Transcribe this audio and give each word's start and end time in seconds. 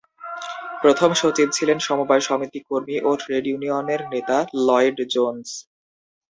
প্রথম 0.81 1.09
সচিব 1.13 1.47
ছিলেন 1.51 1.77
সমবায় 1.79 2.23
সমিতি 2.27 2.59
কর্মী 2.69 2.97
ও 3.01 3.11
ট্রেড 3.21 3.45
ইউনিয়ন 3.47 3.85
নেতা 4.13 4.37
লয়েড 4.67 4.97
জোন্স। 5.13 5.47